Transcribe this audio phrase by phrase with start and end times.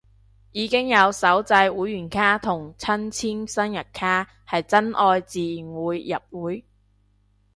[0.51, 5.99] 已經有手製會員卡同親簽生日卡，係真愛自然會
[6.31, 6.65] 入會